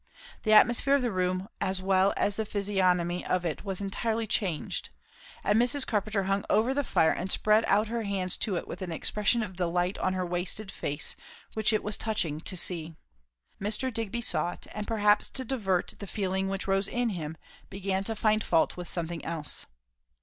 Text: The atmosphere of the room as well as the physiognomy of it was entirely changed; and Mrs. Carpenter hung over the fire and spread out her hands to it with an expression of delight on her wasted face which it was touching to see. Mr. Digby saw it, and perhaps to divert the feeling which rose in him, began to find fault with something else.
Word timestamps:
The 0.41 0.53
atmosphere 0.53 0.95
of 0.95 1.03
the 1.03 1.11
room 1.11 1.47
as 1.61 1.79
well 1.79 2.11
as 2.17 2.35
the 2.35 2.43
physiognomy 2.43 3.23
of 3.23 3.45
it 3.45 3.63
was 3.63 3.81
entirely 3.81 4.25
changed; 4.25 4.89
and 5.43 5.61
Mrs. 5.61 5.85
Carpenter 5.85 6.23
hung 6.23 6.43
over 6.49 6.73
the 6.73 6.83
fire 6.83 7.11
and 7.11 7.31
spread 7.31 7.63
out 7.67 7.87
her 7.89 8.01
hands 8.01 8.35
to 8.37 8.55
it 8.55 8.67
with 8.67 8.81
an 8.81 8.91
expression 8.91 9.43
of 9.43 9.55
delight 9.55 9.99
on 9.99 10.13
her 10.15 10.25
wasted 10.25 10.71
face 10.71 11.15
which 11.53 11.71
it 11.71 11.83
was 11.83 11.97
touching 11.97 12.39
to 12.41 12.57
see. 12.57 12.95
Mr. 13.61 13.93
Digby 13.93 14.21
saw 14.21 14.53
it, 14.53 14.65
and 14.73 14.87
perhaps 14.87 15.29
to 15.29 15.45
divert 15.45 15.93
the 15.99 16.07
feeling 16.07 16.47
which 16.49 16.67
rose 16.67 16.87
in 16.87 17.09
him, 17.09 17.37
began 17.69 18.03
to 18.05 18.15
find 18.15 18.43
fault 18.43 18.75
with 18.75 18.87
something 18.87 19.23
else. 19.23 19.67